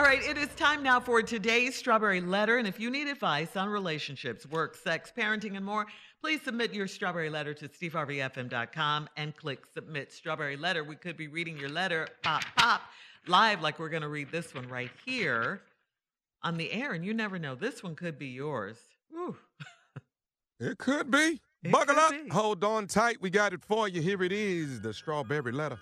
All 0.00 0.06
right, 0.06 0.26
it 0.26 0.38
is 0.38 0.48
time 0.56 0.82
now 0.82 0.98
for 0.98 1.20
today's 1.20 1.76
Strawberry 1.76 2.22
Letter. 2.22 2.56
And 2.56 2.66
if 2.66 2.80
you 2.80 2.90
need 2.90 3.06
advice 3.06 3.54
on 3.54 3.68
relationships, 3.68 4.46
work, 4.46 4.74
sex, 4.74 5.12
parenting, 5.14 5.56
and 5.56 5.64
more, 5.64 5.84
please 6.22 6.40
submit 6.40 6.72
your 6.72 6.86
Strawberry 6.86 7.28
Letter 7.28 7.52
to 7.52 7.68
steveharveyfm.com 7.68 9.10
and 9.18 9.36
click 9.36 9.66
Submit 9.74 10.10
Strawberry 10.10 10.56
Letter. 10.56 10.84
We 10.84 10.96
could 10.96 11.18
be 11.18 11.28
reading 11.28 11.58
your 11.58 11.68
letter, 11.68 12.08
pop, 12.22 12.44
pop, 12.56 12.80
live, 13.26 13.60
like 13.60 13.78
we're 13.78 13.90
going 13.90 14.00
to 14.00 14.08
read 14.08 14.32
this 14.32 14.54
one 14.54 14.66
right 14.70 14.90
here 15.04 15.60
on 16.42 16.56
the 16.56 16.72
air. 16.72 16.92
And 16.92 17.04
you 17.04 17.12
never 17.12 17.38
know, 17.38 17.54
this 17.54 17.82
one 17.82 17.94
could 17.94 18.18
be 18.18 18.28
yours. 18.28 18.78
Ooh. 19.14 19.36
It 20.60 20.78
could 20.78 21.10
be. 21.10 21.40
It 21.62 21.72
Buckle 21.72 21.94
could 21.94 21.98
up. 21.98 22.10
be. 22.10 22.28
Hold 22.30 22.64
on 22.64 22.86
tight. 22.86 23.18
We 23.20 23.28
got 23.28 23.52
it 23.52 23.62
for 23.62 23.86
you. 23.86 24.00
Here 24.00 24.22
it 24.22 24.32
is 24.32 24.80
the 24.80 24.94
strawberry 24.94 25.52
letter. 25.52 25.78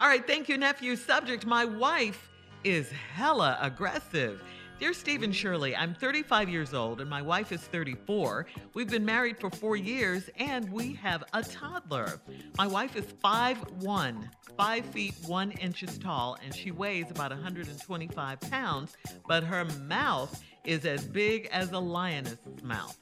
All 0.00 0.08
right, 0.08 0.26
thank 0.26 0.48
you, 0.48 0.56
nephew. 0.56 0.96
Subject 0.96 1.46
My 1.46 1.64
wife 1.66 2.30
is 2.64 2.90
hella 2.90 3.58
aggressive. 3.60 4.42
Dear 4.80 4.92
Stephen 4.92 5.30
Shirley, 5.30 5.76
I'm 5.76 5.94
35 5.94 6.48
years 6.48 6.74
old 6.74 7.00
and 7.00 7.08
my 7.08 7.22
wife 7.22 7.52
is 7.52 7.60
34. 7.60 8.46
We've 8.74 8.90
been 8.90 9.04
married 9.04 9.38
for 9.38 9.50
four 9.50 9.76
years 9.76 10.28
and 10.38 10.70
we 10.72 10.94
have 10.94 11.22
a 11.32 11.42
toddler. 11.42 12.20
My 12.58 12.66
wife 12.66 12.96
is 12.96 13.04
5'1, 13.04 14.28
5 14.56 14.84
feet 14.86 15.14
1 15.26 15.50
inches 15.52 15.96
tall, 15.98 16.36
and 16.42 16.54
she 16.54 16.70
weighs 16.70 17.10
about 17.10 17.30
125 17.30 18.40
pounds, 18.40 18.96
but 19.28 19.44
her 19.44 19.64
mouth 19.86 20.42
is 20.64 20.84
as 20.86 21.06
big 21.06 21.46
as 21.52 21.70
a 21.72 21.78
lioness's 21.78 22.62
mouth. 22.62 22.98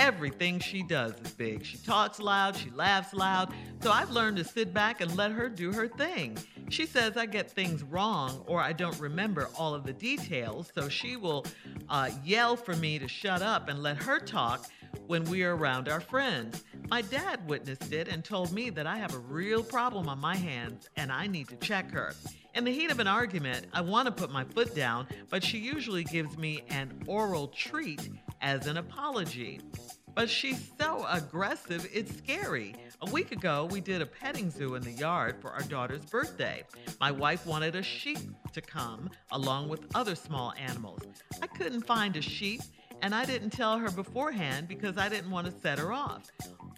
Everything 0.00 0.58
she 0.58 0.82
does 0.82 1.12
is 1.22 1.32
big. 1.32 1.62
She 1.62 1.76
talks 1.76 2.18
loud, 2.18 2.56
she 2.56 2.70
laughs 2.70 3.12
loud. 3.12 3.52
So 3.82 3.92
I've 3.92 4.10
learned 4.10 4.38
to 4.38 4.44
sit 4.44 4.72
back 4.72 5.02
and 5.02 5.14
let 5.14 5.30
her 5.30 5.46
do 5.46 5.74
her 5.74 5.86
thing. 5.86 6.38
She 6.70 6.86
says 6.86 7.18
I 7.18 7.26
get 7.26 7.50
things 7.50 7.82
wrong 7.82 8.42
or 8.46 8.62
I 8.62 8.72
don't 8.72 8.98
remember 8.98 9.50
all 9.58 9.74
of 9.74 9.84
the 9.84 9.92
details, 9.92 10.72
so 10.74 10.88
she 10.88 11.16
will 11.16 11.44
uh, 11.90 12.08
yell 12.24 12.56
for 12.56 12.74
me 12.76 12.98
to 12.98 13.06
shut 13.06 13.42
up 13.42 13.68
and 13.68 13.82
let 13.82 14.02
her 14.02 14.18
talk 14.18 14.70
when 15.06 15.22
we 15.24 15.44
are 15.44 15.54
around 15.54 15.86
our 15.86 16.00
friends. 16.00 16.64
My 16.88 17.02
dad 17.02 17.46
witnessed 17.46 17.92
it 17.92 18.08
and 18.08 18.24
told 18.24 18.52
me 18.52 18.70
that 18.70 18.86
I 18.86 18.96
have 18.96 19.14
a 19.14 19.18
real 19.18 19.62
problem 19.62 20.08
on 20.08 20.18
my 20.18 20.34
hands 20.34 20.88
and 20.96 21.12
I 21.12 21.26
need 21.26 21.48
to 21.48 21.56
check 21.56 21.90
her. 21.90 22.14
In 22.54 22.64
the 22.64 22.72
heat 22.72 22.90
of 22.90 23.00
an 23.00 23.06
argument, 23.06 23.66
I 23.74 23.82
want 23.82 24.06
to 24.06 24.12
put 24.12 24.32
my 24.32 24.44
foot 24.44 24.74
down, 24.74 25.08
but 25.28 25.44
she 25.44 25.58
usually 25.58 26.04
gives 26.04 26.38
me 26.38 26.62
an 26.70 26.90
oral 27.06 27.48
treat 27.48 28.08
as 28.40 28.66
an 28.66 28.76
apology. 28.76 29.60
But 30.14 30.28
she's 30.28 30.70
so 30.78 31.06
aggressive, 31.08 31.88
it's 31.92 32.16
scary. 32.18 32.74
A 33.02 33.10
week 33.10 33.32
ago, 33.32 33.68
we 33.70 33.80
did 33.80 34.02
a 34.02 34.06
petting 34.06 34.50
zoo 34.50 34.74
in 34.74 34.82
the 34.82 34.90
yard 34.90 35.36
for 35.40 35.50
our 35.52 35.62
daughter's 35.62 36.04
birthday. 36.04 36.64
My 37.00 37.10
wife 37.10 37.46
wanted 37.46 37.76
a 37.76 37.82
sheep 37.82 38.18
to 38.52 38.60
come 38.60 39.08
along 39.30 39.68
with 39.68 39.86
other 39.94 40.14
small 40.14 40.52
animals. 40.58 41.02
I 41.40 41.46
couldn't 41.46 41.86
find 41.86 42.16
a 42.16 42.20
sheep, 42.20 42.60
and 43.02 43.14
I 43.14 43.24
didn't 43.24 43.50
tell 43.50 43.78
her 43.78 43.90
beforehand 43.90 44.68
because 44.68 44.98
I 44.98 45.08
didn't 45.08 45.30
want 45.30 45.46
to 45.46 45.60
set 45.60 45.78
her 45.78 45.92
off. 45.92 46.30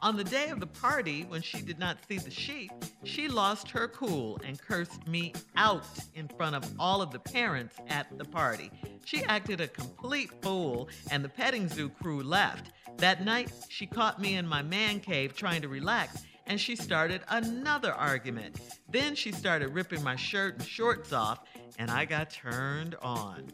On 0.03 0.17
the 0.17 0.25
day 0.25 0.48
of 0.48 0.59
the 0.59 0.67
party, 0.67 1.25
when 1.28 1.42
she 1.42 1.62
did 1.62 1.78
not 1.78 1.98
see 2.09 2.19
the 2.19 2.31
sheep, 2.31 2.73
she 3.05 3.28
lost 3.28 3.70
her 3.70 3.87
cool 3.87 4.41
and 4.45 4.61
cursed 4.61 5.06
me 5.06 5.33
out 5.55 5.87
in 6.17 6.27
front 6.27 6.56
of 6.56 6.65
all 6.78 7.00
of 7.00 7.12
the 7.12 7.20
parents 7.20 7.77
at 7.89 8.19
the 8.19 8.25
party. 8.25 8.70
She 9.05 9.23
acted 9.25 9.61
a 9.61 9.69
complete 9.69 10.31
fool, 10.43 10.89
and 11.11 11.25
the 11.25 11.28
petting 11.28 11.69
zoo 11.69 11.89
crew 11.89 12.23
left. 12.23 12.73
That 12.97 13.25
night, 13.25 13.53
she 13.69 13.87
caught 13.87 14.20
me 14.20 14.34
in 14.34 14.47
my 14.47 14.62
man 14.62 14.98
cave 14.98 15.37
trying 15.37 15.62
to 15.62 15.69
relax, 15.69 16.25
and 16.48 16.61
she 16.61 16.75
started 16.75 17.23
another 17.28 17.93
argument. 17.93 18.59
Then 18.91 19.15
she 19.15 19.31
started 19.31 19.69
ripping 19.69 20.03
my 20.03 20.17
shirt 20.17 20.59
and 20.59 20.67
shorts 20.67 21.12
off, 21.12 21.41
and 21.78 21.91
I 21.91 22.06
got 22.06 22.31
turned 22.31 22.97
on. 22.97 23.47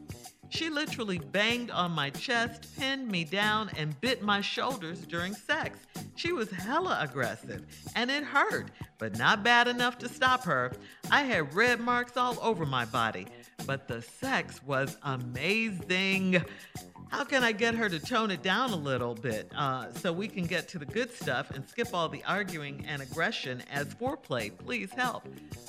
She 0.51 0.71
literally 0.71 1.19
banged 1.19 1.71
on 1.71 1.93
my 1.93 2.11
chest, 2.11 2.67
pinned 2.79 3.09
me 3.09 3.25
down, 3.25 3.71
and 3.77 4.01
bit 4.01 4.23
my 4.23 4.41
shoulders 4.41 5.01
during 5.01 5.35
sex. 5.35 5.79
She 6.17 6.33
was 6.33 6.51
hella 6.51 6.99
aggressive, 7.01 7.67
and 7.95 8.11
it 8.11 8.25
hurt, 8.25 8.71
but 8.99 9.19
not 9.19 9.45
bad 9.45 9.69
enough 9.69 9.99
to 9.99 10.09
stop 10.09 10.45
her. 10.45 10.73
I 11.11 11.23
had 11.23 11.55
red 11.55 11.81
marks 11.81 12.17
all 12.17 12.39
over 12.41 12.65
my 12.65 12.87
body, 12.87 13.27
but 13.67 13.89
the 13.89 14.03
sex 14.03 14.63
was 14.63 14.97
amazing. 15.03 16.43
How 17.11 17.25
can 17.25 17.43
I 17.43 17.53
get 17.53 17.75
her 17.75 17.89
to 17.89 17.99
tone 17.99 18.31
it 18.31 18.43
down 18.43 18.71
a 18.71 18.77
little 18.77 19.15
bit 19.15 19.51
uh, 19.57 19.91
so 19.93 20.13
we 20.13 20.29
can 20.29 20.45
get 20.45 20.69
to 20.69 20.79
the 20.79 20.85
good 20.85 21.13
stuff 21.15 21.51
and 21.51 21.67
skip 21.67 21.89
all 21.95 22.09
the 22.09 22.23
arguing 22.25 22.85
and 22.87 23.01
aggression 23.01 23.63
as 23.71 23.87
foreplay? 23.95 24.57
Please 24.57 24.91
help. 24.93 25.27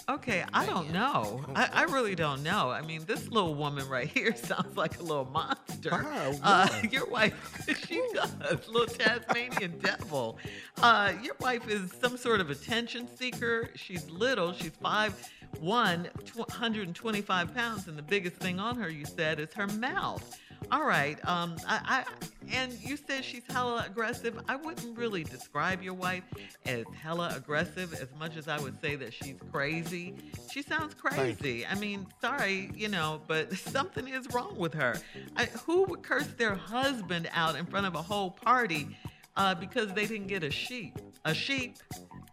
Okay, 0.10 0.44
I 0.54 0.66
don't 0.66 0.92
know. 0.92 1.44
I, 1.56 1.70
I 1.74 1.84
really 1.90 2.16
don't 2.16 2.44
know. 2.44 2.70
I 2.70 2.82
mean, 2.82 3.06
this 3.06 3.30
little 3.30 3.56
woman 3.56 3.88
right 3.88 4.08
here 4.14 4.36
sounds 4.36 4.76
like 4.76 5.00
a 5.00 5.04
little 5.04 5.26
monster. 5.26 5.92
Wow, 5.92 6.34
Uh, 6.44 6.68
your 6.92 7.08
wife, 7.08 7.64
she 7.88 8.02
does, 8.14 8.68
little 8.68 8.86
Tasmanian 8.88 9.80
devil. 9.80 10.38
Uh, 10.82 11.14
your 11.24 11.36
wife 11.40 11.70
is 11.70 11.92
some 12.02 12.18
sort 12.18 12.42
of 12.42 12.50
attention 12.50 13.08
seeker. 13.16 13.70
She's 13.76 14.10
little. 14.10 14.52
She's 14.54 14.72
five 14.82 15.14
one, 15.62 16.08
125 16.36 17.56
pounds, 17.56 17.88
and 17.88 17.98
the 17.98 18.04
biggest 18.04 18.36
thing 18.36 18.60
on 18.60 18.76
her, 18.78 18.88
you 18.90 19.04
said, 19.06 19.40
is 19.40 19.52
her 19.54 19.66
mouth. 19.68 20.38
All 20.72 20.86
right. 20.86 21.18
Um, 21.28 21.56
I, 21.68 22.04
I 22.08 22.26
and 22.52 22.74
you 22.82 22.98
said 22.98 23.24
she's 23.24 23.44
hella 23.50 23.86
aggressive. 23.88 24.40
I 24.48 24.56
wouldn't 24.56 24.98
really 24.98 25.24
describe 25.24 25.84
your 25.84 25.94
wife 25.94 26.24
as 26.66 26.86
hella 27.00 27.34
aggressive 27.36 27.94
as 27.94 28.08
much 28.18 28.38
as 28.38 28.48
I 28.48 28.60
would 28.60 28.80
say 28.82 28.96
that 28.96 29.14
she's 29.14 29.38
crazy. 29.52 30.16
She 30.52 30.62
sounds 30.62 30.94
crazy. 30.96 31.66
I 31.66 31.76
mean, 31.76 32.08
sorry, 32.22 32.72
you 32.76 32.88
know, 32.88 33.22
but 33.28 33.54
something 33.58 34.08
is 34.08 34.28
wrong 34.34 34.56
with 34.58 34.74
her. 34.74 34.96
I, 35.36 35.46
who 35.66 35.84
would 35.86 36.02
curse 36.04 36.28
their 36.38 36.56
husband 36.56 37.30
out 37.34 37.56
in 37.56 37.66
front 37.66 37.86
of 37.86 37.96
a 37.96 38.02
whole 38.02 38.32
party 38.32 38.98
uh, 39.36 39.56
because 39.56 39.94
they 39.94 40.06
didn't 40.06 40.28
get 40.28 40.44
a 40.44 40.52
sheep? 40.52 40.98
A 41.26 41.34
sheep. 41.34 41.78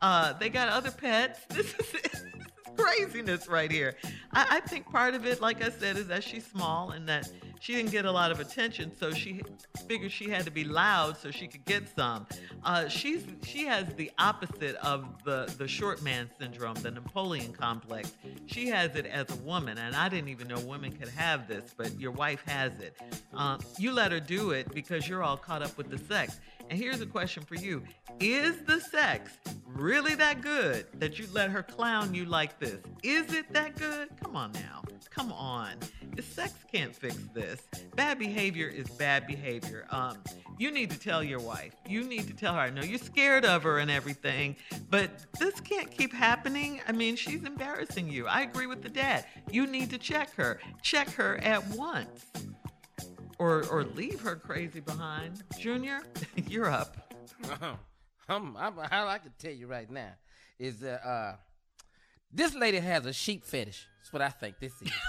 Uh, 0.01 0.33
they 0.35 0.49
got 0.49 0.69
other 0.69 0.91
pets. 0.91 1.41
This 1.51 1.75
is 1.75 2.23
craziness 2.77 3.49
right 3.49 3.73
here. 3.73 3.97
I, 4.33 4.57
I 4.57 4.61
think 4.61 4.91
part 4.91 5.15
of 5.15 5.25
it, 5.27 5.41
like 5.41 5.63
I 5.65 5.71
said, 5.71 5.97
is 5.97 6.09
that 6.09 6.23
she's 6.23 6.47
small 6.47 6.91
and 6.91 7.09
that 7.09 7.31
she 7.61 7.75
didn't 7.75 7.91
get 7.91 8.05
a 8.05 8.11
lot 8.11 8.31
of 8.31 8.41
attention, 8.41 8.93
so 8.99 9.11
she 9.13 9.43
figured 9.87 10.13
she 10.13 10.29
had 10.29 10.45
to 10.45 10.51
be 10.51 10.65
loud 10.65 11.17
so 11.17 11.31
she 11.31 11.47
could 11.47 11.65
get 11.65 11.89
some. 11.95 12.27
Uh, 12.65 12.89
she's 12.89 13.25
she 13.43 13.65
has 13.65 13.87
the 13.97 14.11
opposite 14.19 14.77
of 14.77 15.23
the 15.25 15.53
the 15.59 15.69
short 15.69 16.03
man 16.03 16.29
syndrome, 16.39 16.75
the 16.75 16.91
Napoleon 16.91 17.53
complex. 17.53 18.13
She 18.47 18.69
has 18.69 18.95
it 18.97 19.07
as 19.07 19.31
a 19.31 19.37
woman, 19.43 19.79
and 19.79 19.95
I 19.95 20.09
didn't 20.09 20.29
even 20.29 20.49
know 20.49 20.59
women 20.61 20.93
could 20.93 21.09
have 21.09 21.49
this, 21.49 21.75
but 21.77 21.99
your 22.01 22.13
wife 22.13 22.43
has 22.47 22.73
it. 22.81 22.97
Um, 23.35 23.61
you 23.79 23.93
let 23.93 24.13
her 24.13 24.21
do 24.21 24.51
it 24.51 24.73
because 24.75 25.09
you're 25.09 25.23
all 25.23 25.37
caught 25.37 25.63
up 25.63 25.77
with 25.77 25.91
the 25.91 25.99
sex. 25.99 26.41
And 26.69 26.79
here's 26.79 27.01
a 27.01 27.07
question 27.07 27.43
for 27.43 27.55
you: 27.55 27.83
Is 28.21 28.61
the 28.67 28.81
sex 28.81 29.39
really 29.67 30.15
that 30.17 30.41
good 30.41 30.87
that 30.95 31.19
you 31.19 31.27
let 31.33 31.51
her 31.51 31.63
clown 31.63 32.15
you 32.15 32.25
like 32.25 32.59
this? 32.59 32.81
Is 33.03 33.33
it 33.33 33.53
that 33.53 33.77
good? 33.77 34.09
Come 34.23 34.37
on 34.37 34.53
now. 34.53 34.83
Come 35.09 35.33
on. 35.33 35.77
Sex 36.21 36.53
can't 36.73 36.95
fix 36.95 37.17
this. 37.35 37.63
Bad 37.95 38.19
behavior 38.19 38.69
is 38.69 38.89
bad 38.91 39.27
behavior. 39.27 39.87
Um, 39.91 40.19
you 40.59 40.71
need 40.71 40.91
to 40.91 40.99
tell 40.99 41.23
your 41.23 41.41
wife. 41.41 41.75
You 41.89 42.05
need 42.05 42.27
to 42.29 42.35
tell 42.35 42.55
her. 42.55 42.61
I 42.61 42.71
know 42.71 42.83
you're 42.83 42.99
scared 42.99 43.45
of 43.45 43.63
her 43.63 43.79
and 43.79 43.91
everything, 43.91 44.57
but 44.91 45.11
this 45.39 45.61
can't 45.61 45.91
keep 45.91 46.13
happening. 46.13 46.81
I 46.89 46.93
mean, 46.93 47.17
she's 47.17 47.45
embarrassing 47.45 48.09
you. 48.09 48.27
I 48.27 48.43
agree 48.43 48.67
with 48.67 48.83
the 48.83 48.89
dad. 48.89 49.27
You 49.51 49.67
need 49.67 49.91
to 49.91 49.99
check 49.99 50.35
her. 50.35 50.61
Check 50.83 51.11
her 51.11 51.39
at 51.39 51.67
once. 51.71 52.27
Or 53.39 53.65
or 53.67 53.85
leave 53.85 54.21
her 54.23 54.37
crazy 54.37 54.81
behind. 54.81 55.43
Junior, 55.59 56.01
you're 56.49 56.71
up. 56.71 57.13
I'm, 58.29 58.57
I'm, 58.57 58.77
how 58.91 59.07
I 59.07 59.19
can 59.19 59.33
tell 59.39 59.53
you 59.53 59.67
right 59.67 59.91
now 59.91 60.13
is 60.59 60.81
that 60.81 61.07
uh, 61.07 61.37
this 62.33 62.55
lady 62.55 62.79
has 62.79 63.07
a 63.07 63.13
sheep 63.13 63.45
fetish. 63.45 63.87
That's 63.99 64.13
what 64.13 64.23
I 64.23 64.29
think 64.31 64.59
this 64.59 64.73
is. 64.83 64.91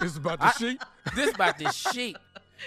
It's 0.00 0.16
about 0.16 0.40
the 0.40 0.46
I- 0.46 0.50
sheep. 0.52 0.82
this 1.14 1.32
about 1.34 1.58
this 1.58 1.74
sheep. 1.74 2.16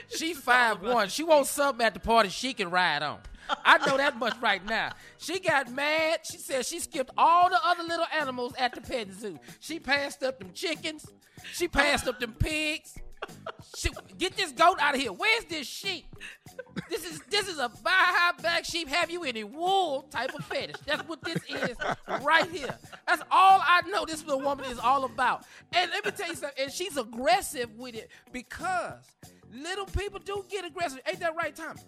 She 0.09 0.33
five 0.33 0.81
one. 0.81 1.07
She 1.07 1.23
wants 1.23 1.49
something 1.51 1.85
at 1.85 1.93
the 1.93 2.01
party 2.01 2.27
she 2.27 2.53
can 2.53 2.69
ride 2.69 3.01
on. 3.01 3.19
I 3.63 3.77
know 3.85 3.95
that 3.95 4.17
much 4.17 4.35
right 4.41 4.63
now. 4.65 4.91
She 5.17 5.39
got 5.39 5.71
mad. 5.71 6.19
She 6.29 6.37
said 6.37 6.65
she 6.65 6.79
skipped 6.79 7.11
all 7.17 7.49
the 7.49 7.57
other 7.63 7.83
little 7.83 8.05
animals 8.13 8.53
at 8.59 8.73
the 8.75 8.81
pet 8.81 9.11
zoo. 9.13 9.39
She 9.61 9.79
passed 9.79 10.21
up 10.21 10.39
them 10.39 10.51
chickens. 10.53 11.05
She 11.53 11.69
passed 11.69 12.09
up 12.09 12.19
them 12.19 12.33
pigs. 12.33 12.97
She, 13.77 13.89
get 14.17 14.35
this 14.35 14.51
goat 14.51 14.77
out 14.81 14.95
of 14.95 14.99
here. 15.01 15.13
Where's 15.13 15.45
this 15.45 15.65
sheep? 15.65 16.05
This 17.35 17.49
is 17.49 17.59
a 17.59 17.69
high 17.83 18.31
back 18.41 18.63
sheep. 18.63 18.87
Have 18.87 19.11
you 19.11 19.23
any 19.25 19.43
wool 19.43 20.03
type 20.09 20.33
of 20.33 20.45
fetish? 20.45 20.77
That's 20.85 21.05
what 21.07 21.21
this 21.21 21.37
is 21.49 21.75
right 22.23 22.49
here. 22.49 22.73
That's 23.07 23.21
all 23.29 23.59
I 23.61 23.81
know. 23.89 24.05
This 24.05 24.23
little 24.25 24.41
woman 24.41 24.65
is 24.71 24.79
all 24.79 25.03
about. 25.03 25.43
And 25.73 25.91
let 25.91 26.05
me 26.05 26.11
tell 26.11 26.29
you 26.29 26.35
something. 26.35 26.63
And 26.63 26.71
she's 26.71 26.95
aggressive 26.95 27.75
with 27.77 27.95
it 27.95 28.09
because 28.31 28.93
little 29.53 29.85
people 29.85 30.19
do 30.23 30.45
get 30.49 30.63
aggressive. 30.65 31.01
Ain't 31.07 31.19
that 31.19 31.35
right, 31.35 31.53
Tommy? 31.53 31.81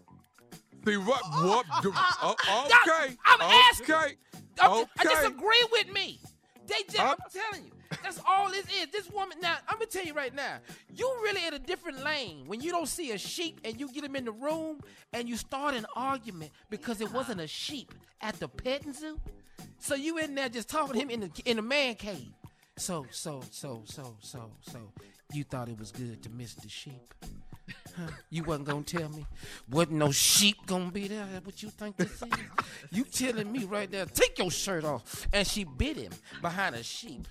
See 0.85 0.97
what? 0.97 1.21
Oh, 1.25 1.47
what? 1.47 1.65
Oh, 1.71 1.81
do- 1.81 1.91
oh, 1.95 2.35
oh, 2.49 2.65
okay. 2.65 3.15
I'm 3.25 3.41
asking. 3.41 3.95
Okay. 3.95 4.15
I'm- 4.59 4.85
I 4.97 5.03
Okay. 5.05 5.09
disagree 5.15 5.65
with 5.71 5.93
me. 5.93 6.19
They 6.67 6.75
just, 6.89 6.99
I'm 6.99 7.15
telling 7.31 7.65
you. 7.67 7.71
That's 8.03 8.19
all 8.27 8.49
this 8.49 8.65
is. 8.65 8.87
This 8.91 9.09
woman. 9.11 9.37
Now 9.41 9.55
I'm 9.67 9.75
gonna 9.75 9.87
tell 9.87 10.05
you 10.05 10.13
right 10.13 10.33
now. 10.33 10.57
You 10.93 11.11
really 11.23 11.45
in 11.45 11.53
a 11.53 11.59
different 11.59 12.03
lane 12.03 12.43
when 12.47 12.61
you 12.61 12.71
don't 12.71 12.87
see 12.87 13.11
a 13.11 13.17
sheep 13.17 13.61
and 13.63 13.79
you 13.79 13.91
get 13.91 14.03
him 14.03 14.15
in 14.15 14.25
the 14.25 14.31
room 14.31 14.79
and 15.13 15.27
you 15.27 15.37
start 15.37 15.73
an 15.75 15.85
argument 15.95 16.51
because 16.69 17.01
it 17.01 17.11
wasn't 17.11 17.41
a 17.41 17.47
sheep 17.47 17.93
at 18.21 18.39
the 18.39 18.47
petting 18.47 18.93
zoo. 18.93 19.19
So 19.79 19.95
you 19.95 20.17
in 20.17 20.35
there 20.35 20.49
just 20.49 20.69
talking 20.69 20.93
to 20.93 20.99
him 20.99 21.09
in 21.09 21.19
the 21.21 21.31
in 21.45 21.57
the 21.57 21.63
man 21.63 21.95
cave. 21.95 22.31
So 22.77 23.05
so 23.11 23.41
so 23.51 23.83
so 23.85 24.15
so 24.19 24.51
so 24.61 24.79
you 25.33 25.43
thought 25.43 25.69
it 25.69 25.79
was 25.79 25.91
good 25.91 26.21
to 26.23 26.29
miss 26.29 26.53
the 26.55 26.69
sheep. 26.69 27.13
Huh? 27.97 28.07
You 28.29 28.43
wasn't 28.43 28.67
gonna 28.67 28.83
tell 28.83 29.09
me. 29.09 29.25
Wasn't 29.69 29.97
no 29.97 30.11
sheep 30.11 30.57
gonna 30.67 30.91
be 30.91 31.07
there. 31.07 31.25
What 31.43 31.61
you 31.63 31.69
think 31.69 31.97
this 31.97 32.21
is? 32.21 32.29
You 32.91 33.03
telling 33.03 33.51
me 33.51 33.65
right 33.65 33.89
there, 33.89 34.05
take 34.05 34.37
your 34.37 34.51
shirt 34.51 34.83
off. 34.83 35.27
And 35.33 35.45
she 35.47 35.63
bit 35.63 35.97
him 35.97 36.11
behind 36.41 36.75
a 36.75 36.83
sheep. 36.83 37.27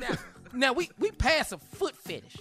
Now, 0.00 0.16
now 0.52 0.72
we, 0.72 0.90
we 0.98 1.10
pass 1.10 1.52
a 1.52 1.58
foot 1.58 1.94
fetish. 1.96 2.36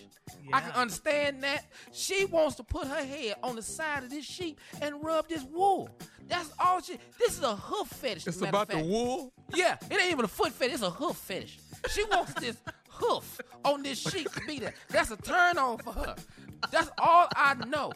I 0.54 0.62
can 0.62 0.72
understand 0.72 1.44
that. 1.44 1.66
She 1.92 2.26
wants 2.26 2.56
to 2.56 2.64
put 2.64 2.88
her 2.88 3.04
head 3.04 3.36
on 3.44 3.56
the 3.56 3.62
side 3.62 4.04
of 4.04 4.10
this 4.10 4.26
sheep 4.26 4.60
and 4.82 5.04
rub 5.04 5.28
this 5.28 5.44
wool. 5.44 5.90
That's 6.28 6.52
all 6.60 6.82
she. 6.82 6.98
This 7.20 7.38
is 7.38 7.44
a 7.44 7.56
hoof 7.56 7.88
fetish. 7.88 8.28
It's 8.28 8.42
about 8.42 8.70
the 8.70 8.80
wool. 8.80 9.34
Yeah, 9.54 9.78
it 9.90 10.00
ain't 10.00 10.12
even 10.12 10.26
a 10.26 10.30
foot 10.30 10.54
fetish. 10.54 10.76
It's 10.76 10.84
a 10.84 10.90
hoof 10.90 11.18
fetish. 11.18 11.60
She 11.92 12.04
wants 12.06 12.34
this 12.34 12.58
hoof 12.88 13.42
on 13.66 13.84
this 13.84 14.00
sheep 14.00 14.32
to 14.32 14.42
be 14.46 14.60
there. 14.60 14.74
That's 14.90 15.12
a 15.12 15.18
turn 15.18 15.58
on 15.58 15.80
for 15.80 15.92
her. 15.94 16.16
That's 16.72 16.90
all 16.98 17.28
I 17.36 17.56
know. 17.66 17.92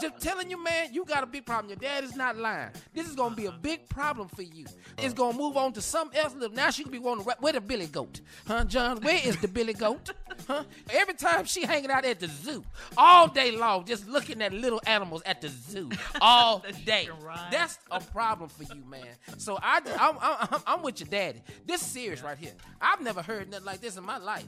Just 0.00 0.20
telling 0.20 0.48
you, 0.50 0.62
man, 0.62 0.92
you 0.92 1.04
got 1.04 1.22
a 1.22 1.26
big 1.26 1.44
problem. 1.44 1.70
Your 1.70 1.76
dad 1.76 2.04
is 2.04 2.14
not 2.14 2.36
lying. 2.36 2.70
This 2.94 3.08
is 3.08 3.14
gonna 3.16 3.34
be 3.34 3.46
a 3.46 3.52
big 3.52 3.88
problem 3.88 4.28
for 4.28 4.42
you. 4.42 4.66
It's 4.96 5.14
gonna 5.14 5.36
move 5.36 5.56
on 5.56 5.72
to 5.72 5.80
something 5.80 6.18
else. 6.18 6.34
Now 6.52 6.70
she 6.70 6.82
could 6.82 6.92
be 6.92 6.98
wanting 6.98 7.24
to. 7.24 7.36
Where 7.40 7.52
the 7.52 7.60
Billy 7.60 7.86
Goat, 7.86 8.20
huh, 8.46 8.64
John? 8.64 9.00
Where 9.00 9.20
is 9.24 9.36
the 9.38 9.48
Billy 9.48 9.72
Goat, 9.72 10.10
huh? 10.46 10.64
Every 10.90 11.14
time 11.14 11.44
she 11.46 11.64
hanging 11.64 11.90
out 11.90 12.04
at 12.04 12.20
the 12.20 12.28
zoo, 12.28 12.64
all 12.96 13.28
day 13.28 13.50
long, 13.50 13.84
just 13.84 14.06
looking 14.08 14.40
at 14.42 14.52
little 14.52 14.80
animals 14.86 15.22
at 15.26 15.40
the 15.40 15.48
zoo, 15.48 15.90
all 16.20 16.64
day. 16.84 17.08
That's 17.50 17.78
a 17.90 18.00
problem 18.00 18.48
for 18.50 18.62
you, 18.62 18.84
man. 18.84 19.06
So 19.38 19.58
I, 19.60 19.80
I'm, 19.98 20.16
I'm, 20.20 20.62
I'm 20.66 20.82
with 20.82 21.00
your 21.00 21.08
daddy. 21.08 21.42
This 21.66 21.80
is 21.80 21.86
serious 21.88 22.22
right 22.22 22.38
here. 22.38 22.52
I've 22.80 23.00
never 23.00 23.22
heard 23.22 23.50
nothing 23.50 23.66
like 23.66 23.80
this 23.80 23.96
in 23.96 24.04
my 24.04 24.18
life. 24.18 24.46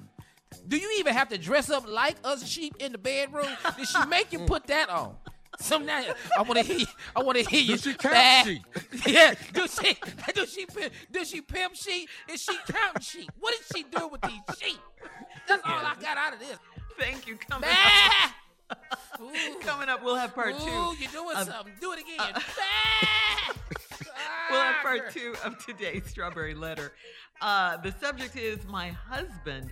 Do 0.67 0.77
you 0.77 0.97
even 0.99 1.15
have 1.15 1.29
to 1.29 1.39
dress 1.39 1.71
up 1.71 1.89
like 1.89 2.17
us 2.25 2.47
sheep 2.47 2.75
in 2.81 2.93
the 2.93 2.99
bedroom? 2.99 3.47
Did 3.77 3.87
she 3.89 4.05
make 4.07 4.33
you 4.33 4.41
put 4.41 4.67
that 4.67 4.89
on? 4.89 5.15
Some 5.59 5.85
now, 5.85 6.03
I 6.39 6.43
want 6.43 6.59
to 6.59 6.63
hear. 6.65 6.87
I 7.15 7.23
want 7.23 7.37
to 7.39 7.45
hear 7.45 7.61
you. 7.61 7.73
Does 7.77 7.83
she 7.83 7.95
count 7.95 8.15
Bah. 8.15 8.43
sheep? 8.45 8.63
Yeah. 9.07 9.35
Do 9.53 9.67
she? 9.67 9.97
Do 10.35 10.47
she? 10.47 10.67
pimp- 10.67 10.93
Does 11.13 11.29
she 11.29 11.41
pimp 11.43 11.75
sheep? 11.75 12.09
Is 12.31 12.43
she 12.43 12.57
count 12.69 13.03
sheep? 13.03 13.31
What 13.39 13.55
is 13.55 13.67
she 13.75 13.83
doing 13.83 14.11
with 14.11 14.21
these 14.23 14.41
sheep? 14.59 14.79
That's 15.49 15.63
all 15.65 15.73
I 15.85 15.95
got 16.01 16.17
out 16.17 16.33
of 16.35 16.39
this. 16.39 16.57
Thank 16.99 17.27
you. 17.27 17.37
Coming 17.37 17.69
up, 17.71 18.79
Ooh. 19.21 19.59
coming 19.61 19.89
up, 19.89 20.03
we'll 20.05 20.15
have 20.17 20.35
part 20.35 20.57
two. 20.59 20.65
Ooh, 20.65 20.95
you're 20.99 21.11
doing 21.11 21.37
of- 21.37 21.47
something. 21.49 21.73
Do 21.81 21.93
it 21.93 21.99
again. 22.01 22.33
Bah. 22.35 23.55
We'll 24.51 24.61
have 24.61 24.83
part 24.83 25.13
two 25.13 25.35
of 25.45 25.65
today's 25.65 26.05
Strawberry 26.07 26.55
Letter. 26.55 26.93
Uh, 27.41 27.77
the 27.79 27.93
subject 28.01 28.37
is 28.37 28.59
my 28.67 28.89
husband. 28.89 29.71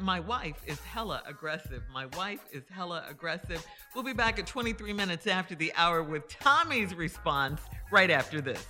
My 0.00 0.20
wife 0.20 0.60
is 0.66 0.80
hella 0.80 1.22
aggressive. 1.26 1.82
My 1.92 2.06
wife 2.16 2.40
is 2.52 2.62
hella 2.70 3.04
aggressive. 3.08 3.64
We'll 3.94 4.04
be 4.04 4.12
back 4.12 4.38
at 4.38 4.46
23 4.46 4.92
minutes 4.92 5.26
after 5.26 5.54
the 5.54 5.72
hour 5.76 6.02
with 6.02 6.28
Tommy's 6.28 6.94
response 6.94 7.60
right 7.90 8.10
after 8.10 8.40
this. 8.40 8.66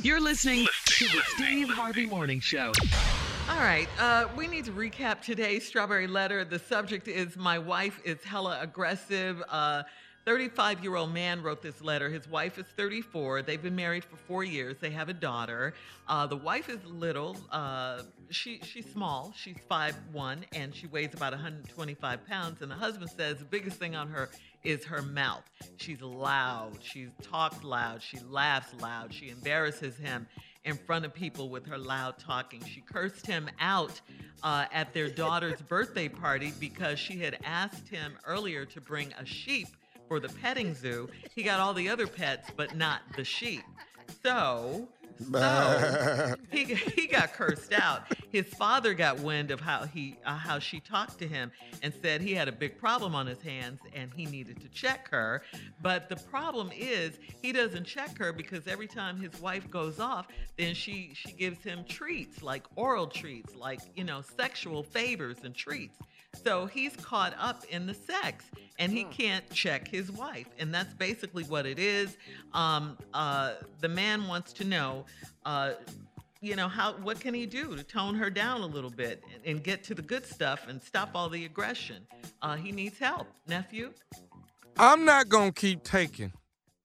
You're 0.00 0.20
listening 0.20 0.66
to 0.86 1.04
the 1.04 1.20
Steve 1.34 1.68
Harvey 1.68 2.06
Morning 2.06 2.40
Show. 2.40 2.72
All 3.50 3.58
right, 3.58 3.88
uh, 3.98 4.26
we 4.36 4.46
need 4.46 4.64
to 4.64 4.72
recap 4.72 5.20
today's 5.20 5.66
Strawberry 5.66 6.06
Letter. 6.06 6.44
The 6.44 6.58
subject 6.58 7.08
is 7.08 7.36
My 7.36 7.58
Wife 7.58 8.00
is 8.04 8.22
Hella 8.24 8.58
Aggressive. 8.60 9.42
Uh, 9.48 9.82
35 10.24 10.82
year 10.82 10.96
old 10.96 11.12
man 11.12 11.42
wrote 11.42 11.62
this 11.62 11.82
letter. 11.82 12.08
His 12.08 12.28
wife 12.28 12.58
is 12.58 12.66
34. 12.76 13.42
They've 13.42 13.62
been 13.62 13.76
married 13.76 14.04
for 14.04 14.16
four 14.16 14.42
years. 14.42 14.76
They 14.80 14.90
have 14.90 15.08
a 15.08 15.14
daughter. 15.14 15.74
Uh, 16.08 16.26
the 16.26 16.36
wife 16.36 16.68
is 16.68 16.84
little. 16.86 17.36
Uh, 17.50 18.02
she 18.30 18.60
She's 18.64 18.90
small. 18.90 19.34
She's 19.36 19.56
5'1 19.70 20.44
and 20.54 20.74
she 20.74 20.86
weighs 20.86 21.12
about 21.14 21.32
125 21.32 22.26
pounds. 22.26 22.62
And 22.62 22.70
the 22.70 22.76
husband 22.76 23.10
says 23.10 23.38
the 23.38 23.44
biggest 23.44 23.78
thing 23.78 23.94
on 23.94 24.08
her 24.08 24.30
is 24.62 24.84
her 24.86 25.02
mouth. 25.02 25.44
She's 25.76 26.00
loud. 26.00 26.78
She 26.82 27.08
talks 27.22 27.62
loud. 27.62 28.02
She 28.02 28.18
laughs 28.30 28.72
loud. 28.80 29.12
She 29.12 29.28
embarrasses 29.28 29.96
him 29.98 30.26
in 30.64 30.76
front 30.76 31.04
of 31.04 31.12
people 31.12 31.50
with 31.50 31.66
her 31.66 31.76
loud 31.76 32.18
talking. 32.18 32.64
She 32.64 32.80
cursed 32.80 33.26
him 33.26 33.50
out 33.60 34.00
uh, 34.42 34.64
at 34.72 34.94
their 34.94 35.10
daughter's 35.10 35.60
birthday 35.68 36.08
party 36.08 36.54
because 36.58 36.98
she 36.98 37.18
had 37.18 37.38
asked 37.44 37.88
him 37.88 38.14
earlier 38.24 38.64
to 38.64 38.80
bring 38.80 39.12
a 39.18 39.26
sheep 39.26 39.68
for 40.08 40.20
the 40.20 40.28
petting 40.28 40.74
zoo. 40.74 41.08
He 41.34 41.42
got 41.42 41.60
all 41.60 41.74
the 41.74 41.88
other 41.88 42.06
pets, 42.06 42.50
but 42.56 42.76
not 42.76 43.02
the 43.16 43.24
sheep. 43.24 43.62
So, 44.22 44.88
so 45.30 46.34
he, 46.50 46.64
he 46.64 47.06
got 47.06 47.32
cursed 47.32 47.72
out. 47.72 48.02
His 48.34 48.46
father 48.46 48.94
got 48.94 49.20
wind 49.20 49.52
of 49.52 49.60
how 49.60 49.84
he 49.84 50.16
uh, 50.26 50.36
how 50.36 50.58
she 50.58 50.80
talked 50.80 51.20
to 51.20 51.28
him 51.28 51.52
and 51.84 51.94
said 52.02 52.20
he 52.20 52.34
had 52.34 52.48
a 52.48 52.52
big 52.52 52.76
problem 52.76 53.14
on 53.14 53.28
his 53.28 53.40
hands 53.40 53.78
and 53.94 54.10
he 54.12 54.26
needed 54.26 54.60
to 54.62 54.68
check 54.70 55.08
her. 55.10 55.42
But 55.80 56.08
the 56.08 56.16
problem 56.16 56.72
is 56.76 57.16
he 57.40 57.52
doesn't 57.52 57.84
check 57.84 58.18
her 58.18 58.32
because 58.32 58.66
every 58.66 58.88
time 58.88 59.20
his 59.20 59.40
wife 59.40 59.70
goes 59.70 60.00
off, 60.00 60.26
then 60.58 60.74
she 60.74 61.12
she 61.14 61.30
gives 61.30 61.62
him 61.62 61.84
treats 61.88 62.42
like 62.42 62.64
oral 62.74 63.06
treats, 63.06 63.54
like 63.54 63.78
you 63.94 64.02
know 64.02 64.20
sexual 64.36 64.82
favors 64.82 65.44
and 65.44 65.54
treats. 65.54 65.96
So 66.42 66.66
he's 66.66 66.96
caught 66.96 67.34
up 67.38 67.64
in 67.70 67.86
the 67.86 67.94
sex 67.94 68.46
and 68.80 68.90
he 68.90 69.04
can't 69.04 69.48
check 69.50 69.86
his 69.86 70.10
wife. 70.10 70.48
And 70.58 70.74
that's 70.74 70.92
basically 70.94 71.44
what 71.44 71.66
it 71.66 71.78
is. 71.78 72.16
Um, 72.52 72.98
uh, 73.14 73.52
the 73.80 73.88
man 73.88 74.26
wants 74.26 74.52
to 74.54 74.64
know, 74.64 75.04
uh, 75.46 75.74
you 76.44 76.56
know, 76.56 76.68
how 76.68 76.92
what 76.94 77.20
can 77.20 77.32
he 77.34 77.46
do 77.46 77.74
to 77.74 77.82
tone 77.82 78.14
her 78.16 78.28
down 78.30 78.60
a 78.60 78.66
little 78.66 78.90
bit 78.90 79.22
and, 79.32 79.42
and 79.56 79.64
get 79.64 79.82
to 79.84 79.94
the 79.94 80.02
good 80.02 80.26
stuff 80.26 80.66
and 80.68 80.80
stop 80.82 81.10
all 81.14 81.28
the 81.28 81.44
aggression? 81.44 82.06
Uh, 82.42 82.56
he 82.56 82.70
needs 82.70 82.98
help. 82.98 83.26
Nephew? 83.48 83.92
I'm 84.78 85.04
not 85.04 85.28
gonna 85.28 85.52
keep 85.52 85.82
taking 85.82 86.32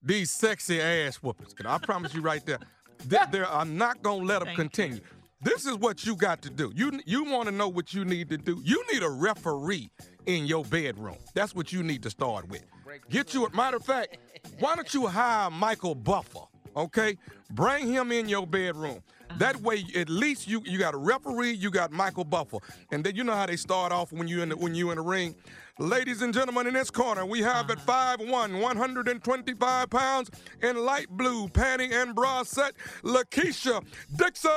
these 0.01 0.31
sexy 0.31 0.79
ass 0.81 1.17
whoopings. 1.17 1.53
'cause 1.53 1.65
I 1.65 1.77
promise 1.79 2.13
you 2.13 2.21
right 2.21 2.45
there, 2.45 2.59
th- 3.09 3.29
there 3.31 3.49
I'm 3.51 3.77
not 3.77 4.01
gonna 4.01 4.23
let 4.23 4.39
them 4.39 4.47
Thank 4.47 4.57
you. 4.57 4.63
continue. 4.63 5.01
This 5.41 5.65
is 5.65 5.75
what 5.77 6.05
you 6.05 6.15
got 6.15 6.41
to 6.43 6.49
do. 6.49 6.71
You 6.75 6.99
you 7.05 7.23
want 7.25 7.45
to 7.47 7.51
know 7.51 7.67
what 7.69 7.93
you 7.93 8.05
need 8.05 8.29
to 8.29 8.37
do. 8.37 8.61
You 8.63 8.83
need 8.91 9.03
a 9.03 9.09
referee 9.09 9.89
in 10.25 10.45
your 10.45 10.63
bedroom. 10.65 11.15
That's 11.33 11.55
what 11.55 11.71
you 11.73 11.81
need 11.83 12.03
to 12.03 12.09
start 12.09 12.47
with. 12.49 12.63
Get 13.09 13.33
you 13.33 13.45
a 13.45 13.55
matter 13.55 13.77
of 13.77 13.85
fact. 13.85 14.17
Why 14.59 14.75
don't 14.75 14.93
you 14.93 15.07
hire 15.07 15.49
Michael 15.49 15.95
Buffer? 15.95 16.39
Okay, 16.75 17.17
bring 17.51 17.87
him 17.87 18.11
in 18.11 18.29
your 18.29 18.45
bedroom. 18.45 19.01
That 19.37 19.61
way, 19.61 19.85
at 19.95 20.09
least 20.09 20.47
you 20.47 20.61
you 20.65 20.77
got 20.77 20.93
a 20.93 20.97
referee, 20.97 21.51
you 21.53 21.71
got 21.71 21.91
Michael 21.91 22.25
Buffer, 22.25 22.57
and 22.91 23.03
then 23.03 23.15
you 23.15 23.23
know 23.23 23.35
how 23.35 23.45
they 23.45 23.55
start 23.55 23.91
off 23.91 24.11
when 24.11 24.27
you 24.27 24.41
in 24.41 24.49
the, 24.49 24.57
when 24.57 24.75
you 24.75 24.91
in 24.91 24.97
the 24.97 25.03
ring. 25.03 25.35
Ladies 25.77 26.21
and 26.21 26.33
gentlemen, 26.33 26.67
in 26.67 26.73
this 26.73 26.91
corner, 26.91 27.25
we 27.25 27.39
have 27.41 27.69
at 27.69 27.77
5'1", 27.77 28.61
125 28.61 29.89
pounds, 29.89 30.29
in 30.61 30.75
light 30.77 31.09
blue 31.09 31.47
panty 31.47 31.93
and 31.93 32.13
bra 32.13 32.43
set, 32.43 32.73
Lakeisha 33.03 33.81
Dixon. 34.17 34.51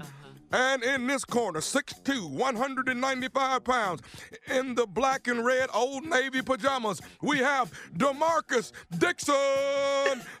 Uh-huh. 0.00 0.25
And 0.52 0.82
in 0.84 1.06
this 1.06 1.24
corner, 1.24 1.60
6'2", 1.60 2.30
195 2.30 3.64
pounds, 3.64 4.00
in 4.48 4.74
the 4.74 4.86
black 4.86 5.26
and 5.26 5.44
red 5.44 5.68
Old 5.74 6.04
Navy 6.06 6.40
pajamas, 6.40 7.00
we 7.20 7.38
have 7.38 7.72
DeMarcus 7.96 8.72
Dixon. 8.96 9.34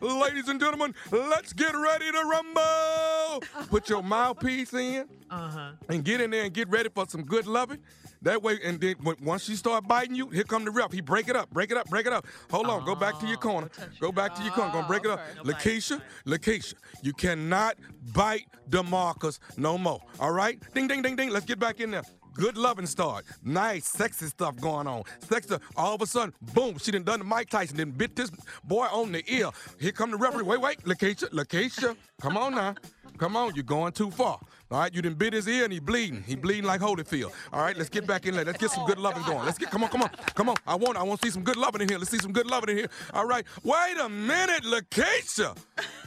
Ladies 0.00 0.48
and 0.48 0.60
gentlemen, 0.60 0.94
let's 1.10 1.52
get 1.52 1.74
ready 1.76 2.10
to 2.12 2.18
rumble. 2.24 3.42
Put 3.68 3.88
your 3.88 4.02
mouthpiece 4.02 4.72
in 4.74 5.06
Uh 5.30 5.48
huh. 5.48 5.70
and 5.88 6.04
get 6.04 6.20
in 6.20 6.30
there 6.30 6.44
and 6.44 6.52
get 6.54 6.68
ready 6.70 6.88
for 6.94 7.06
some 7.08 7.22
good 7.24 7.46
loving. 7.46 7.78
That 8.22 8.42
way, 8.42 8.58
and 8.64 8.80
then 8.80 8.94
when, 9.02 9.16
once 9.22 9.48
you 9.48 9.56
start 9.56 9.86
biting 9.86 10.14
you, 10.16 10.28
here 10.30 10.42
come 10.42 10.64
the 10.64 10.70
ref. 10.70 10.90
He 10.90 11.00
break 11.00 11.28
it 11.28 11.36
up, 11.36 11.50
break 11.50 11.70
it 11.70 11.76
up, 11.76 11.88
break 11.88 12.06
it 12.06 12.12
up. 12.12 12.26
Hold 12.50 12.66
on, 12.66 12.84
go 12.84 12.94
back 12.94 13.18
to 13.20 13.26
your 13.26 13.36
Oh, 13.36 13.40
corner. 13.40 13.68
Go 14.00 14.10
back 14.10 14.34
to 14.36 14.42
your 14.42 14.52
corner. 14.52 14.72
Gonna 14.72 14.88
break 14.88 15.04
it 15.04 15.10
up. 15.10 15.20
Oh, 15.20 15.40
okay. 15.42 15.48
No 15.48 15.52
Lakeisha, 15.54 16.00
Lakeisha, 16.26 16.74
you 17.02 17.12
cannot 17.12 17.76
bite 18.14 18.46
DeMarcus 18.70 19.38
no 19.58 19.76
more. 19.78 19.95
All 20.20 20.32
right? 20.32 20.58
Ding, 20.74 20.88
ding, 20.88 21.02
ding, 21.02 21.16
ding. 21.16 21.30
Let's 21.30 21.46
get 21.46 21.58
back 21.58 21.80
in 21.80 21.90
there. 21.90 22.02
Good 22.34 22.58
loving 22.58 22.86
start. 22.86 23.24
Nice, 23.42 23.86
sexy 23.86 24.26
stuff 24.26 24.56
going 24.60 24.86
on. 24.86 25.04
Sexy. 25.20 25.56
All 25.74 25.94
of 25.94 26.02
a 26.02 26.06
sudden, 26.06 26.34
boom, 26.52 26.76
she 26.78 26.90
done 26.90 27.02
done 27.02 27.20
the 27.20 27.24
Mike 27.24 27.48
Tyson, 27.48 27.78
then 27.78 27.92
bit 27.92 28.14
this 28.14 28.30
boy 28.62 28.86
on 28.92 29.12
the 29.12 29.22
ear. 29.26 29.48
Here 29.80 29.92
come 29.92 30.10
the 30.10 30.18
referee. 30.18 30.42
Wait, 30.42 30.60
wait, 30.60 30.82
Lakeisha, 30.84 31.30
Lakeisha, 31.30 31.96
come 32.20 32.36
on 32.36 32.54
now. 32.54 32.74
Come 33.16 33.36
on, 33.36 33.54
you're 33.54 33.64
going 33.64 33.92
too 33.92 34.10
far. 34.10 34.38
All 34.68 34.80
right, 34.80 34.92
you 34.92 35.00
done 35.00 35.14
bit 35.14 35.32
his 35.32 35.46
ear 35.46 35.62
and 35.62 35.72
he 35.72 35.78
bleeding. 35.78 36.24
He 36.26 36.34
bleeding 36.34 36.64
like 36.64 36.80
Holyfield. 36.80 37.30
All 37.52 37.62
right, 37.62 37.76
let's 37.76 37.88
get 37.88 38.04
back 38.04 38.26
in 38.26 38.34
there. 38.34 38.44
Let's 38.44 38.58
get 38.58 38.70
some 38.72 38.84
good 38.84 38.98
loving 38.98 39.22
going. 39.22 39.44
Let's 39.44 39.58
get, 39.58 39.70
come 39.70 39.84
on, 39.84 39.90
come 39.90 40.02
on, 40.02 40.10
come 40.34 40.48
on. 40.48 40.56
I 40.66 40.74
want, 40.74 40.96
I 40.96 41.04
want 41.04 41.20
to 41.20 41.26
see 41.26 41.30
some 41.30 41.44
good 41.44 41.56
loving 41.56 41.82
in 41.82 41.88
here. 41.88 41.98
Let's 41.98 42.10
see 42.10 42.18
some 42.18 42.32
good 42.32 42.48
loving 42.48 42.70
in 42.70 42.76
here. 42.78 42.88
All 43.14 43.26
right, 43.26 43.44
wait 43.62 43.96
a 44.00 44.08
minute, 44.08 44.64
Lakeisha. 44.64 45.56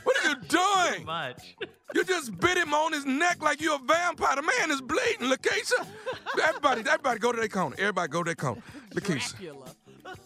What 0.03 0.17
are 0.25 0.29
you 0.29 0.35
doing? 0.47 0.99
Too 0.99 1.05
Much. 1.05 1.55
You 1.95 2.03
just 2.03 2.37
bit 2.37 2.57
him 2.57 2.73
on 2.73 2.91
his 2.91 3.05
neck 3.05 3.41
like 3.41 3.61
you 3.61 3.73
a 3.75 3.79
vampire. 3.79 4.35
The 4.35 4.41
man 4.41 4.71
is 4.71 4.81
bleeding, 4.81 5.29
Lakeisha. 5.29 5.87
Everybody, 6.43 6.81
everybody 6.81 7.19
go 7.19 7.31
to 7.31 7.39
their 7.39 7.47
corner. 7.47 7.77
Everybody 7.79 8.09
go 8.09 8.23
to 8.23 8.27
their 8.27 8.35
corner. 8.35 8.61
Lakeisha. 8.93 9.35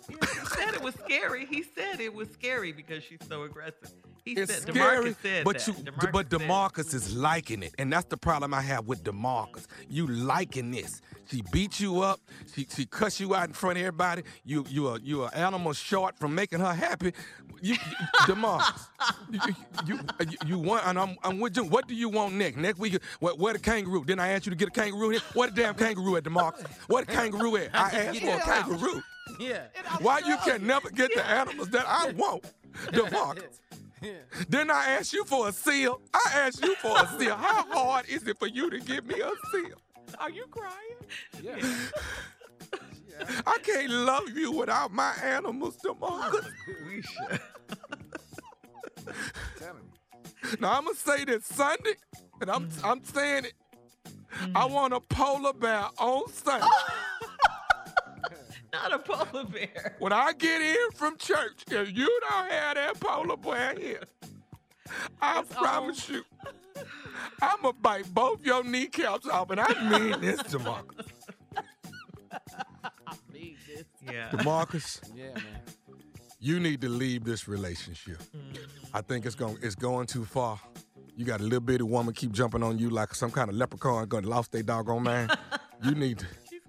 He 0.09 0.59
said 0.59 0.73
it 0.75 0.81
was 0.81 0.95
scary. 0.95 1.45
He 1.45 1.63
said 1.63 1.99
it 1.99 2.13
was 2.13 2.29
scary 2.31 2.71
because 2.71 3.03
she's 3.03 3.19
so 3.27 3.43
aggressive. 3.43 3.91
He 4.25 4.31
It's 4.33 4.53
said, 4.53 4.61
scary, 4.73 5.09
DeMarcus 5.11 5.15
said 5.21 5.43
but 5.43 5.57
that. 5.59 5.67
you, 5.67 5.73
DeMarcus 5.73 6.11
but 6.13 6.31
said- 6.31 6.39
Demarcus 6.41 6.93
is 6.93 7.13
liking 7.15 7.61
it, 7.61 7.73
and 7.77 7.91
that's 7.91 8.05
the 8.05 8.15
problem 8.15 8.53
I 8.53 8.61
have 8.61 8.85
with 8.87 9.03
Demarcus. 9.03 9.65
You 9.89 10.07
liking 10.07 10.71
this? 10.71 11.01
She 11.29 11.41
beat 11.51 11.79
you 11.81 12.01
up. 12.01 12.21
She 12.55 12.65
she 12.73 12.85
cuss 12.85 13.19
you 13.19 13.35
out 13.35 13.47
in 13.47 13.53
front 13.53 13.77
of 13.77 13.81
everybody. 13.83 14.23
You 14.45 14.65
you 14.69 14.87
are 14.87 14.99
you 14.99 15.23
are 15.23 15.35
animal 15.35 15.73
short 15.73 16.17
from 16.17 16.33
making 16.35 16.59
her 16.61 16.73
happy. 16.73 17.11
You, 17.61 17.73
you 17.73 17.77
Demarcus, 18.27 18.87
you, 19.31 19.39
you, 19.87 19.99
you 20.27 20.37
you 20.45 20.59
want, 20.59 20.87
and 20.87 20.97
I'm 20.97 21.17
I'm 21.23 21.39
with 21.41 21.57
you. 21.57 21.65
What 21.65 21.87
do 21.89 21.95
you 21.95 22.07
want 22.07 22.33
next? 22.35 22.55
Next 22.57 22.79
week, 22.79 22.97
where, 23.19 23.33
where 23.35 23.53
the 23.53 23.59
kangaroo? 23.59 24.05
Didn't 24.05 24.21
I 24.21 24.29
ask 24.29 24.45
you 24.45 24.51
to 24.51 24.55
get 24.55 24.69
a 24.69 24.71
kangaroo 24.71 25.09
here? 25.09 25.21
Where 25.33 25.49
the 25.49 25.55
damn 25.55 25.75
kangaroo 25.75 26.15
at, 26.15 26.23
Demarcus? 26.23 26.65
Where 26.87 27.03
the 27.03 27.11
kangaroo 27.11 27.57
at? 27.57 27.69
I 27.73 27.89
asked 27.91 28.19
for 28.21 28.35
a 28.35 28.39
kangaroo. 28.39 29.01
Yeah. 29.39 29.63
Why 30.01 30.19
you 30.19 30.37
can 30.45 30.65
never 30.65 30.89
get 30.89 31.11
the 31.15 31.25
animals 31.25 31.69
that 31.69 31.85
I 31.87 32.11
want, 32.11 32.43
Demarcus? 32.87 33.59
Didn't 34.49 34.71
I 34.71 34.91
ask 34.91 35.13
you 35.13 35.25
for 35.25 35.49
a 35.49 35.51
seal? 35.51 36.01
I 36.13 36.31
asked 36.33 36.63
you 36.63 36.75
for 36.75 36.97
a 36.97 37.07
seal. 37.17 37.35
How 37.35 37.65
hard 37.69 38.07
is 38.07 38.27
it 38.27 38.37
for 38.37 38.47
you 38.47 38.69
to 38.69 38.79
give 38.79 39.05
me 39.05 39.15
a 39.15 39.31
seal? 39.51 39.77
Are 40.19 40.29
you 40.29 40.45
crying? 40.47 40.97
Yeah. 41.41 41.55
I 43.45 43.57
can't 43.61 43.91
love 43.91 44.29
you 44.35 44.51
without 44.51 44.91
my 44.91 45.13
animals, 45.23 45.77
Demarcus. 45.85 46.49
We 46.87 47.01
should. 47.01 47.39
Tell 49.59 49.75
him. 49.75 50.59
Now 50.59 50.73
I'm 50.77 50.85
gonna 50.85 50.95
say 50.95 51.23
this 51.23 51.45
Sunday, 51.45 51.93
and 52.41 52.49
I'm 52.49 52.69
mm. 52.69 52.89
I'm 52.89 53.03
saying 53.03 53.45
it. 53.45 53.53
I 54.55 54.67
mm. 54.67 54.71
want 54.71 54.93
a 54.93 54.99
polar 54.99 55.53
bear 55.53 55.85
on 55.99 56.27
Sunday. 56.29 56.65
Not 58.83 58.93
a 58.93 58.99
polar 58.99 59.45
bear. 59.45 59.95
When 59.99 60.11
I 60.11 60.33
get 60.33 60.61
in 60.61 60.91
from 60.93 61.17
church, 61.17 61.63
if 61.71 61.95
you 61.97 62.19
don't 62.29 62.51
have 62.51 62.75
that 62.75 62.99
polar 62.99 63.37
bear 63.37 63.75
here, 63.79 64.03
I 65.21 65.41
promise 65.43 66.09
you, 66.09 66.23
I'm 67.41 67.61
gonna 67.61 67.73
bite 67.81 68.13
both 68.13 68.45
your 68.45 68.63
kneecaps 68.63 69.27
off, 69.27 69.49
and 69.51 69.61
I 69.61 69.89
mean 69.89 70.19
this, 70.19 70.41
Demarcus. 70.43 71.07
I 73.07 73.13
need 73.31 73.55
this. 73.67 73.85
Yeah. 74.05 74.29
Demarcus, 74.31 75.01
Yeah, 75.15 75.33
man. 75.35 75.61
you 76.39 76.59
need 76.59 76.81
to 76.81 76.89
leave 76.89 77.23
this 77.23 77.47
relationship. 77.47 78.17
Mm-hmm. 78.35 78.63
I 78.93 79.01
think 79.01 79.25
it's 79.25 79.35
going 79.35 79.57
it's 79.61 79.75
going 79.75 80.07
too 80.07 80.25
far. 80.25 80.59
You 81.15 81.25
got 81.25 81.39
a 81.39 81.43
little 81.43 81.59
bitty 81.61 81.83
woman 81.83 82.13
keep 82.13 82.31
jumping 82.31 82.63
on 82.63 82.79
you 82.79 82.89
like 82.89 83.13
some 83.15 83.31
kind 83.31 83.49
of 83.49 83.55
leprechaun 83.55 84.07
going 84.07 84.23
to 84.23 84.29
lost 84.29 84.51
their 84.51 84.63
doggone 84.63 85.03
man. 85.03 85.29
you 85.83 85.91
need 85.91 86.19
to 86.19 86.25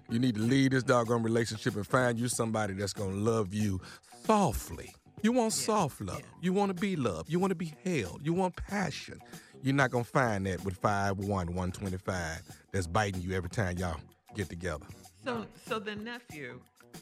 you 0.09 0.19
need 0.19 0.35
to 0.35 0.41
leave 0.41 0.71
this 0.71 0.83
doggone 0.83 1.23
relationship 1.23 1.75
and 1.75 1.85
find 1.85 2.19
you 2.19 2.27
somebody 2.27 2.73
that's 2.73 2.93
gonna 2.93 3.15
love 3.15 3.53
you 3.53 3.81
softly. 4.25 4.93
You 5.21 5.31
want 5.31 5.53
soft 5.53 6.01
love. 6.01 6.21
You 6.41 6.53
want 6.53 6.75
to 6.75 6.79
be 6.79 6.95
loved. 6.95 7.31
You 7.31 7.39
want 7.39 7.51
to 7.51 7.55
be 7.55 7.73
held. 7.83 8.21
You 8.23 8.33
want 8.33 8.55
passion. 8.55 9.19
You're 9.63 9.73
not 9.73 9.89
gonna 9.89 10.03
find 10.03 10.45
that 10.45 10.63
with 10.63 10.79
5'1", 10.79 11.17
125 11.25 12.41
that's 12.71 12.85
biting 12.85 13.21
you 13.21 13.33
every 13.33 13.49
time 13.49 13.77
y'all 13.77 13.99
get 14.35 14.49
together. 14.49 14.85
So, 15.23 15.45
so 15.67 15.79
then, 15.79 16.03
nephew, 16.03 16.59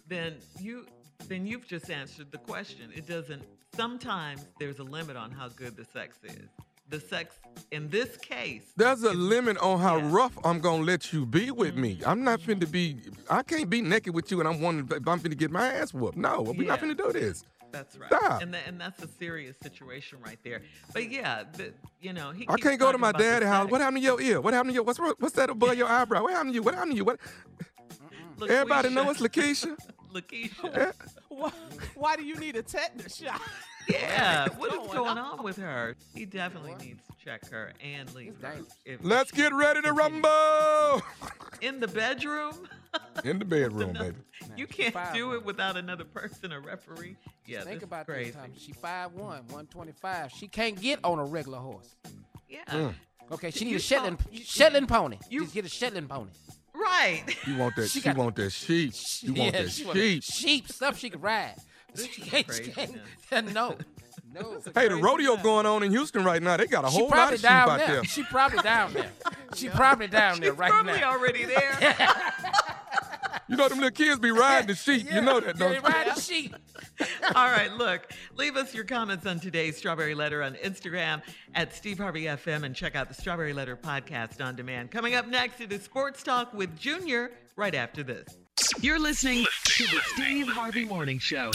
then 0.07 0.35
you, 0.59 0.85
then 1.27 1.45
you've 1.45 1.67
just 1.67 1.89
answered 1.89 2.31
the 2.31 2.37
question. 2.37 2.89
It 2.95 3.05
doesn't. 3.05 3.43
Sometimes 3.75 4.47
there's 4.59 4.79
a 4.79 4.83
limit 4.83 5.17
on 5.17 5.31
how 5.31 5.49
good 5.49 5.75
the 5.75 5.83
sex 5.83 6.19
is. 6.23 6.47
The 6.89 6.99
sex 6.99 7.35
in 7.71 7.89
this 7.89 8.17
case. 8.17 8.63
There's 8.75 9.03
a 9.03 9.09
is- 9.11 9.15
limit 9.15 9.57
on 9.57 9.79
how 9.79 9.97
yeah. 9.97 10.09
rough 10.11 10.37
I'm 10.43 10.59
gonna 10.59 10.83
let 10.83 11.11
you 11.13 11.25
be 11.25 11.49
with 11.49 11.75
me. 11.75 11.95
Mm-hmm. 11.95 12.09
I'm 12.09 12.23
not 12.23 12.39
finna 12.41 12.69
be. 12.69 12.97
I 13.29 13.41
can't 13.41 13.69
be 13.69 13.81
naked 13.81 14.13
with 14.13 14.29
you, 14.31 14.39
and 14.39 14.47
I'm 14.47 14.61
wondering 14.61 14.87
if 15.01 15.07
I'm 15.07 15.19
finna 15.19 15.37
get 15.37 15.49
my 15.49 15.67
ass 15.67 15.93
whooped. 15.93 16.17
No, 16.17 16.41
we're 16.41 16.67
not 16.67 16.79
finna 16.79 16.97
do 16.97 17.11
this. 17.11 17.43
That's 17.71 17.97
right. 17.97 18.07
Stop. 18.07 18.41
And, 18.43 18.53
tha- 18.53 18.59
and 18.67 18.79
that's 18.79 19.01
a 19.01 19.07
serious 19.07 19.57
situation 19.57 20.19
right 20.23 20.37
there. 20.43 20.61
But 20.93 21.09
yeah, 21.09 21.43
the, 21.53 21.73
you 22.01 22.13
know, 22.13 22.29
he. 22.31 22.45
I 22.47 22.57
can't 22.57 22.79
go 22.79 22.91
to 22.91 22.97
my 22.99 23.09
about 23.09 23.17
the 23.19 23.23
daddy 23.23 23.45
house. 23.47 23.71
What 23.71 23.81
happened 23.81 23.97
to 23.97 24.03
your 24.03 24.21
ear? 24.21 24.41
What 24.41 24.53
happened 24.53 24.71
to 24.71 24.75
your 24.75 24.83
what's 24.83 24.99
wrong- 24.99 25.15
what's 25.17 25.33
that 25.35 25.49
above 25.49 25.75
your 25.75 25.87
eyebrow? 25.87 26.21
What 26.21 26.33
happened 26.33 26.51
to 26.51 26.55
you? 26.55 26.61
What 26.63 26.75
happened 26.75 26.91
to 26.91 26.97
you? 26.97 27.05
What? 27.05 27.19
Lakeisha- 28.37 28.49
Everybody 28.49 28.89
know 28.89 29.09
it's 29.09 29.21
Lakeisha. 29.21 29.75
Lakeisha. 30.13 30.93
Why, 31.29 31.51
why 31.95 32.15
do 32.15 32.23
you 32.23 32.35
need 32.35 32.55
a 32.55 32.61
tetanus 32.61 33.15
shot? 33.15 33.41
Yeah, 33.89 34.47
What's 34.57 34.75
going 34.75 34.87
going 34.91 35.17
on? 35.17 35.39
on 35.39 35.43
with 35.43 35.57
her? 35.57 35.95
He 36.15 36.25
definitely 36.25 36.75
needs 36.75 37.01
to 37.07 37.13
check 37.25 37.49
her 37.49 37.73
and 37.83 38.13
leave 38.13 38.35
her. 38.41 38.55
if 38.85 38.99
Let's 39.03 39.31
get 39.31 39.53
ready 39.53 39.81
to 39.81 39.93
rumble 39.93 41.01
in 41.61 41.79
the 41.79 41.87
bedroom. 41.87 42.67
in 43.23 43.39
the 43.39 43.45
bedroom, 43.45 43.93
baby. 43.93 44.15
You 44.55 44.67
can't 44.67 44.93
five 44.93 45.13
do 45.13 45.27
one. 45.29 45.35
it 45.37 45.45
without 45.45 45.77
another 45.77 46.05
person, 46.05 46.51
a 46.51 46.59
referee. 46.59 47.15
Yeah, 47.45 47.61
Think 47.63 47.79
this 47.79 47.83
about 47.83 48.01
is 48.01 48.05
crazy. 48.13 48.31
this 48.31 48.35
time. 48.35 48.53
She 48.57 48.71
5'1", 48.73 49.11
125. 49.13 50.31
She 50.31 50.47
can't 50.47 50.79
get 50.79 50.99
on 51.03 51.19
a 51.19 51.25
regular 51.25 51.57
horse. 51.59 51.95
Yeah, 52.49 52.59
Mm. 52.69 52.93
Okay, 53.31 53.51
she 53.51 53.65
You 53.65 53.71
need 53.71 53.77
a 53.77 53.79
Shetland 53.79 54.19
talk- 54.19 54.27
you- 54.31 54.43
Shetland 54.43 54.87
pony. 54.89 55.17
you- 55.29 55.41
Just 55.43 55.53
get 55.55 55.65
a 55.65 55.69
Shetland 55.69 56.09
pony. 56.09 56.29
right. 56.75 57.23
You 57.47 57.55
want 57.57 57.75
that? 57.77 57.89
She 57.89 57.99
She, 57.99 58.05
got- 58.05 58.17
want 58.17 58.35
that 58.35 58.51
sheep. 58.51 58.93
You 59.21 59.33
want 59.33 59.53
Yeah, 59.55 59.61
that 59.63 59.71
she 59.71 59.85
want 59.85 59.97
sheep. 59.97 60.23
Sheep 60.23 60.67
stuff 60.69 60.99
she 60.99 61.09
can 61.09 61.21
ride. 61.21 61.55
She 61.95 62.21
can't, 62.21 62.45
she 62.53 62.71
craziness. 62.71 63.01
can't, 63.29 63.53
no, 63.53 63.75
no. 64.33 64.59
Hey, 64.73 64.87
the 64.87 64.95
rodeo 64.95 65.37
going 65.37 65.65
on 65.65 65.83
in 65.83 65.91
Houston 65.91 66.23
right 66.23 66.41
now. 66.41 66.57
They 66.57 66.65
got 66.67 66.85
a 66.85 66.89
She 66.89 66.97
whole 66.97 67.09
lot 67.09 67.33
of 67.33 67.39
sheep 67.39 67.43
down 67.49 67.69
out 67.69 67.77
there. 67.79 67.87
there. 67.87 68.03
She 68.05 68.23
probably 68.23 68.59
down 68.63 68.93
there. 68.93 69.11
She 69.55 69.69
probably 69.69 70.07
down 70.07 70.39
there 70.39 70.49
She's 70.49 70.57
right 70.57 70.71
probably 70.71 70.93
now. 70.93 71.11
Probably 71.11 71.27
already 71.27 71.45
there. 71.53 71.97
You 73.47 73.55
know 73.57 73.67
them 73.69 73.77
little 73.77 73.91
kids 73.91 74.19
be 74.19 74.31
riding 74.31 74.65
the 74.67 74.73
sheep. 74.73 75.05
You 75.13 75.21
know 75.21 75.39
that, 75.39 75.59
don't 75.59 75.69
they 75.69 75.75
you? 75.75 75.81
ride 75.83 76.07
the 76.15 76.19
sheep. 76.19 76.55
All 77.35 77.45
right, 77.51 77.71
look, 77.73 78.11
leave 78.35 78.55
us 78.57 78.73
your 78.73 78.83
comments 78.85 79.27
on 79.27 79.39
today's 79.39 79.77
Strawberry 79.77 80.15
Letter 80.15 80.41
on 80.41 80.55
Instagram 80.55 81.21
at 81.53 81.75
Steve 81.75 81.99
Harvey 81.99 82.23
FM 82.23 82.63
and 82.63 82.73
check 82.75 82.95
out 82.95 83.09
the 83.09 83.13
Strawberry 83.13 83.53
Letter 83.53 83.75
podcast 83.77 84.43
on 84.43 84.55
demand. 84.55 84.89
Coming 84.89 85.13
up 85.13 85.27
next, 85.27 85.61
it 85.61 85.71
is 85.71 85.83
Sports 85.83 86.23
Talk 86.23 86.51
with 86.53 86.75
Junior 86.75 87.29
right 87.55 87.75
after 87.75 88.01
this. 88.01 88.25
You're 88.81 88.99
listening 88.99 89.45
to 89.65 89.83
the 89.83 89.99
Steve 90.15 90.47
Harvey 90.47 90.85
Morning 90.85 91.19
Show. 91.19 91.51